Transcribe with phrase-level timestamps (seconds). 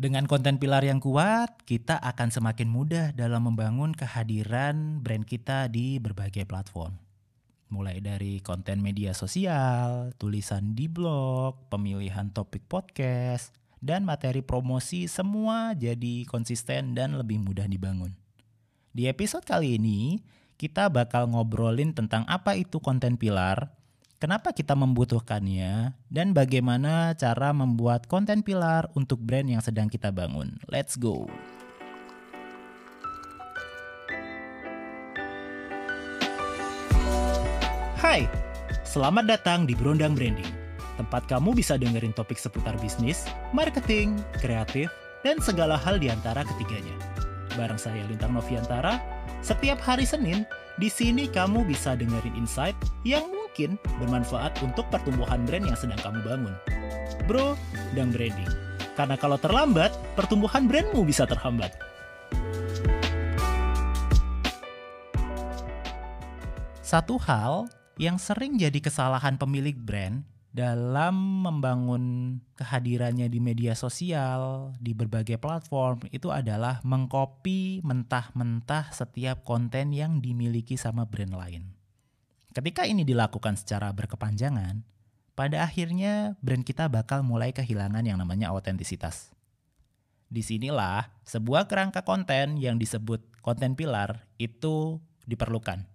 [0.00, 6.00] Dengan konten pilar yang kuat, kita akan semakin mudah dalam membangun kehadiran brand kita di
[6.00, 6.96] berbagai platform.
[7.68, 13.52] Mulai dari konten media sosial, tulisan di blog, pemilihan topik podcast,
[13.84, 18.16] dan materi promosi semua jadi konsisten dan lebih mudah dibangun.
[18.96, 20.24] Di episode kali ini,
[20.56, 23.68] kita bakal ngobrolin tentang apa itu konten pilar,
[24.20, 30.60] kenapa kita membutuhkannya, dan bagaimana cara membuat konten pilar untuk brand yang sedang kita bangun.
[30.68, 31.24] Let's go!
[37.96, 38.28] Hai,
[38.84, 40.52] selamat datang di Berondang Branding.
[41.00, 43.24] Tempat kamu bisa dengerin topik seputar bisnis,
[43.56, 44.92] marketing, kreatif,
[45.24, 46.92] dan segala hal di antara ketiganya.
[47.56, 49.00] Bareng saya Lintang Noviantara,
[49.40, 50.44] setiap hari Senin,
[50.76, 56.22] di sini kamu bisa dengerin insight yang mungkin bermanfaat untuk pertumbuhan brand yang sedang kamu
[56.22, 56.54] bangun.
[57.26, 57.58] Bro,
[57.98, 58.46] dan branding.
[58.94, 61.74] Karena kalau terlambat, pertumbuhan brandmu bisa terhambat.
[66.78, 67.66] Satu hal
[67.98, 70.22] yang sering jadi kesalahan pemilik brand
[70.54, 79.90] dalam membangun kehadirannya di media sosial, di berbagai platform, itu adalah mengcopy mentah-mentah setiap konten
[79.90, 81.79] yang dimiliki sama brand lain.
[82.50, 84.82] Ketika ini dilakukan secara berkepanjangan,
[85.38, 89.30] pada akhirnya brand kita bakal mulai kehilangan yang namanya autentisitas.
[90.26, 94.98] Di sinilah sebuah kerangka konten yang disebut konten pilar itu
[95.30, 95.86] diperlukan.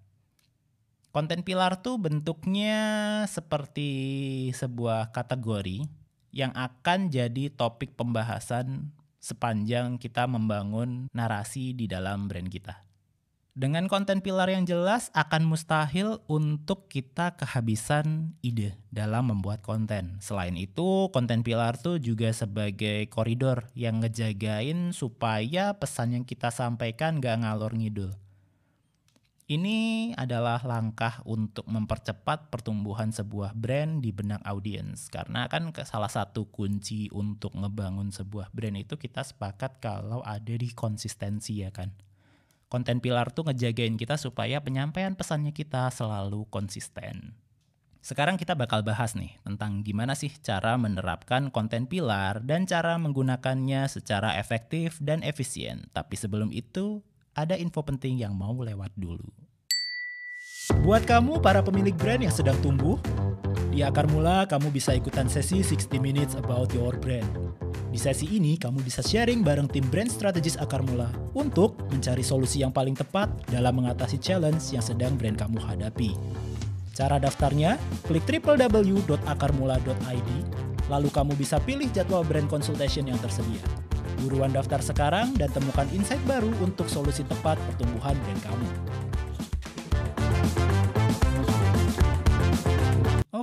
[1.12, 2.80] Konten pilar tuh bentuknya
[3.28, 3.92] seperti
[4.56, 5.88] sebuah kategori
[6.32, 12.95] yang akan jadi topik pembahasan sepanjang kita membangun narasi di dalam brand kita.
[13.56, 20.20] Dengan konten pilar yang jelas akan mustahil untuk kita kehabisan ide dalam membuat konten.
[20.20, 27.24] Selain itu, konten pilar tuh juga sebagai koridor yang ngejagain supaya pesan yang kita sampaikan
[27.24, 28.12] gak ngalor ngidul.
[29.48, 35.08] Ini adalah langkah untuk mempercepat pertumbuhan sebuah brand di benak audiens.
[35.08, 40.76] Karena kan salah satu kunci untuk ngebangun sebuah brand itu kita sepakat kalau ada di
[40.76, 41.96] konsistensi ya kan
[42.76, 47.32] konten pilar tuh ngejagain kita supaya penyampaian pesannya kita selalu konsisten.
[48.04, 53.88] Sekarang kita bakal bahas nih tentang gimana sih cara menerapkan konten pilar dan cara menggunakannya
[53.88, 55.88] secara efektif dan efisien.
[55.96, 57.00] Tapi sebelum itu,
[57.32, 59.32] ada info penting yang mau lewat dulu.
[60.66, 62.98] Buat kamu para pemilik brand yang sedang tumbuh,
[63.70, 67.30] di Akar Mula kamu bisa ikutan sesi 60 Minutes About Your Brand.
[67.94, 72.66] Di sesi ini kamu bisa sharing bareng tim brand strategis Akar Mula untuk mencari solusi
[72.66, 76.18] yang paling tepat dalam mengatasi challenge yang sedang brand kamu hadapi.
[76.98, 77.78] Cara daftarnya,
[78.10, 80.30] klik www.akarmula.id,
[80.90, 83.62] lalu kamu bisa pilih jadwal brand consultation yang tersedia.
[84.26, 88.66] Buruan daftar sekarang dan temukan insight baru untuk solusi tepat pertumbuhan brand kamu.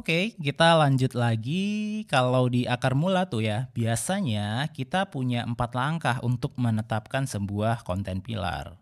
[0.02, 2.02] Oke, kita lanjut lagi.
[2.10, 8.18] Kalau di akar mula tuh ya, biasanya kita punya empat langkah untuk menetapkan sebuah konten
[8.18, 8.74] pilar.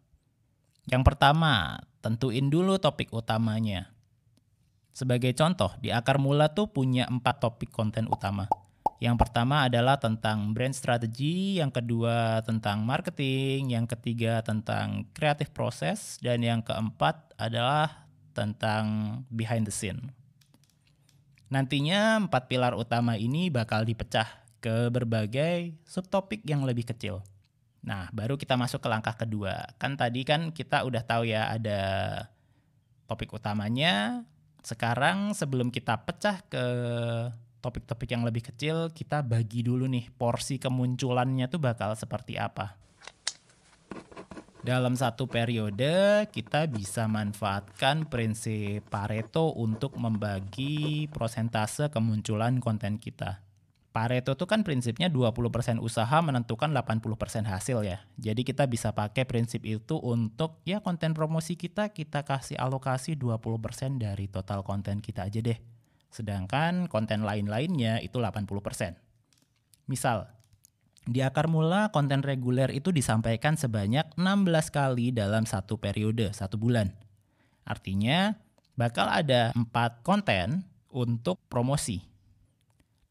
[0.88, 3.92] Yang pertama, tentuin dulu topik utamanya.
[4.96, 8.48] Sebagai contoh, di akar mula tuh punya empat topik konten utama.
[8.96, 16.16] Yang pertama adalah tentang brand strategy, yang kedua tentang marketing, yang ketiga tentang kreatif proses,
[16.24, 20.16] dan yang keempat adalah tentang behind the scene.
[21.50, 24.26] Nantinya empat pilar utama ini bakal dipecah
[24.62, 27.26] ke berbagai subtopik yang lebih kecil.
[27.82, 29.74] Nah, baru kita masuk ke langkah kedua.
[29.80, 31.80] Kan tadi kan kita udah tahu ya ada
[33.10, 34.22] topik utamanya.
[34.62, 36.64] Sekarang sebelum kita pecah ke
[37.64, 42.76] topik-topik yang lebih kecil, kita bagi dulu nih porsi kemunculannya tuh bakal seperti apa.
[44.70, 53.42] Dalam satu periode, kita bisa manfaatkan prinsip Pareto untuk membagi prosentase kemunculan konten kita.
[53.90, 58.06] Pareto itu kan prinsipnya 20% usaha menentukan 80% hasil ya.
[58.14, 63.98] Jadi kita bisa pakai prinsip itu untuk ya konten promosi kita kita kasih alokasi 20%
[63.98, 65.58] dari total konten kita aja deh.
[66.14, 68.94] Sedangkan konten lain-lainnya itu 80%.
[69.90, 70.30] Misal,
[71.10, 76.94] di akar mula konten reguler itu disampaikan sebanyak 16 kali dalam satu periode, satu bulan.
[77.66, 78.38] Artinya
[78.78, 80.62] bakal ada 4 konten
[80.94, 82.06] untuk promosi.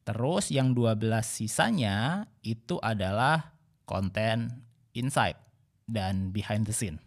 [0.08, 0.96] Terus yang 12
[1.28, 3.52] sisanya itu adalah
[3.84, 4.64] konten
[4.96, 5.36] insight
[5.84, 7.04] dan behind the scene.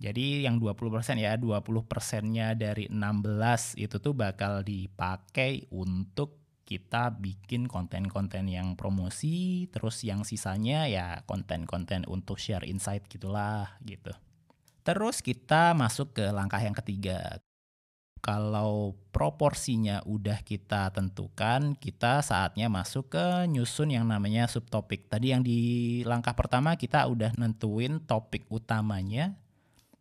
[0.00, 6.39] Jadi yang 20% ya, 20%-nya dari 16 itu tuh bakal dipakai untuk
[6.70, 14.14] kita bikin konten-konten yang promosi, terus yang sisanya ya konten-konten untuk share insight gitulah gitu.
[14.86, 17.42] Terus kita masuk ke langkah yang ketiga.
[18.22, 25.10] Kalau proporsinya udah kita tentukan, kita saatnya masuk ke nyusun yang namanya subtopik.
[25.10, 29.34] Tadi yang di langkah pertama kita udah nentuin topik utamanya.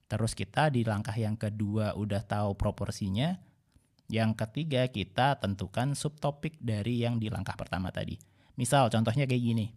[0.06, 3.49] Terus kita di langkah yang kedua udah tahu proporsinya.
[4.10, 8.18] Yang ketiga kita tentukan subtopik dari yang di langkah pertama tadi.
[8.58, 9.72] Misal contohnya kayak gini.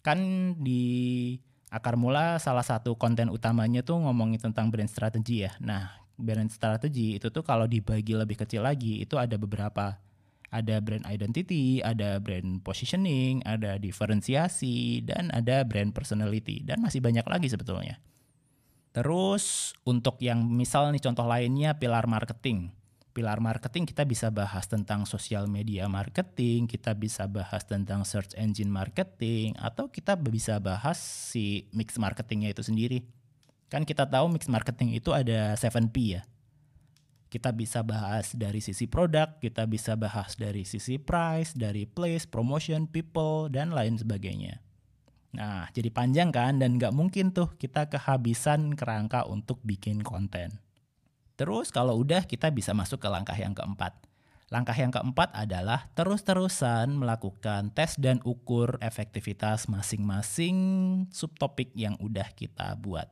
[0.00, 0.18] Kan
[0.56, 1.36] di
[1.68, 5.52] akar mula salah satu konten utamanya tuh ngomongin tentang brand strategy ya.
[5.60, 10.00] Nah, brand strategy itu tuh kalau dibagi lebih kecil lagi itu ada beberapa
[10.50, 17.22] ada brand identity, ada brand positioning, ada diferensiasi, dan ada brand personality, dan masih banyak
[17.22, 18.02] lagi sebetulnya.
[18.90, 22.74] Terus untuk yang misal nih contoh lainnya pilar marketing.
[23.10, 28.70] Pilar marketing kita bisa bahas tentang social media marketing, kita bisa bahas tentang search engine
[28.70, 33.02] marketing, atau kita bisa bahas si mix marketingnya itu sendiri.
[33.66, 36.22] Kan kita tahu mix marketing itu ada 7P ya.
[37.30, 42.86] Kita bisa bahas dari sisi produk, kita bisa bahas dari sisi price, dari place, promotion,
[42.90, 44.62] people, dan lain sebagainya.
[45.34, 50.58] Nah, jadi panjang kan dan nggak mungkin tuh kita kehabisan kerangka untuk bikin konten.
[51.40, 53.96] Terus kalau udah kita bisa masuk ke langkah yang keempat.
[54.52, 60.58] Langkah yang keempat adalah terus-terusan melakukan tes dan ukur efektivitas masing-masing
[61.08, 63.08] subtopik yang udah kita buat.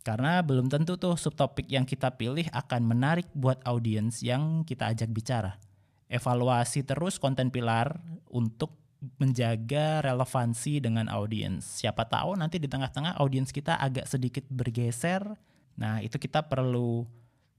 [0.00, 5.12] Karena belum tentu tuh subtopik yang kita pilih akan menarik buat audiens yang kita ajak
[5.12, 5.60] bicara.
[6.08, 8.00] Evaluasi terus konten pilar
[8.32, 8.72] untuk
[9.20, 11.60] menjaga relevansi dengan audiens.
[11.60, 15.36] Siapa tahu nanti di tengah-tengah audiens kita agak sedikit bergeser.
[15.78, 17.06] Nah, itu kita perlu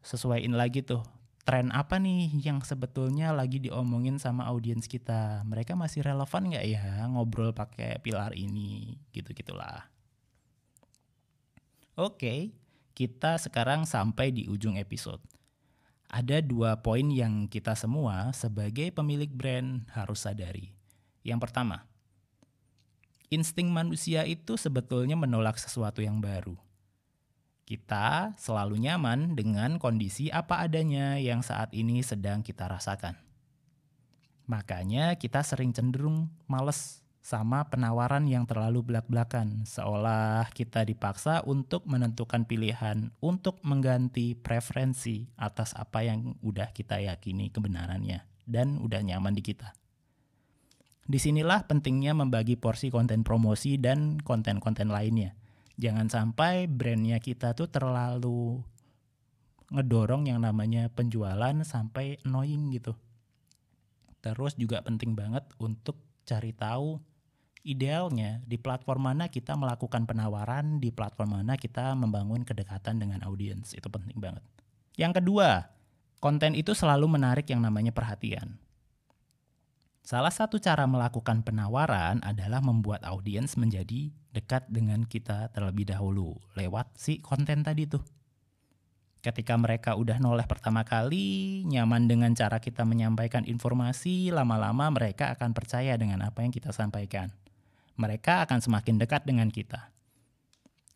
[0.03, 0.99] sesuaiin lagi tuh
[1.47, 5.41] tren apa nih yang sebetulnya lagi diomongin sama audiens kita.
[5.47, 8.99] Mereka masih relevan nggak ya ngobrol pakai pilar ini?
[9.15, 9.89] Gitu-gitulah.
[11.97, 12.53] Oke,
[12.93, 15.23] kita sekarang sampai di ujung episode.
[16.05, 20.69] Ada dua poin yang kita semua sebagai pemilik brand harus sadari.
[21.25, 21.89] Yang pertama,
[23.33, 26.57] insting manusia itu sebetulnya menolak sesuatu yang baru.
[27.69, 33.13] Kita selalu nyaman dengan kondisi apa adanya yang saat ini sedang kita rasakan.
[34.49, 42.41] Makanya kita sering cenderung males sama penawaran yang terlalu belak-belakan, seolah kita dipaksa untuk menentukan
[42.49, 49.45] pilihan untuk mengganti preferensi atas apa yang udah kita yakini kebenarannya dan udah nyaman di
[49.45, 49.77] kita.
[51.05, 55.37] Di sinilah pentingnya membagi porsi konten promosi dan konten-konten lainnya.
[55.79, 58.59] Jangan sampai brandnya kita tuh terlalu
[59.71, 62.99] ngedorong yang namanya penjualan sampai annoying gitu.
[64.19, 65.95] Terus juga penting banget untuk
[66.27, 66.99] cari tahu
[67.63, 73.71] idealnya di platform mana kita melakukan penawaran, di platform mana kita membangun kedekatan dengan audiens.
[73.71, 74.43] Itu penting banget.
[74.99, 75.71] Yang kedua,
[76.19, 78.59] konten itu selalu menarik yang namanya perhatian.
[80.09, 86.89] Salah satu cara melakukan penawaran adalah membuat audiens menjadi dekat dengan kita terlebih dahulu lewat
[86.97, 88.01] si konten tadi tuh.
[89.21, 95.53] Ketika mereka udah noleh pertama kali, nyaman dengan cara kita menyampaikan informasi, lama-lama mereka akan
[95.53, 97.29] percaya dengan apa yang kita sampaikan
[97.99, 99.91] mereka akan semakin dekat dengan kita.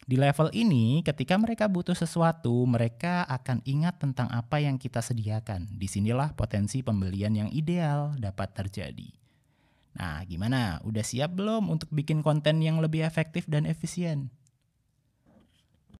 [0.03, 5.79] Di level ini, ketika mereka butuh sesuatu, mereka akan ingat tentang apa yang kita sediakan.
[5.79, 9.07] Di sinilah potensi pembelian yang ideal dapat terjadi.
[9.95, 10.83] Nah, gimana?
[10.83, 14.27] Udah siap belum untuk bikin konten yang lebih efektif dan efisien?